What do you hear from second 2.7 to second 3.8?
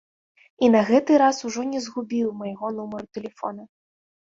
нумару тэлефона.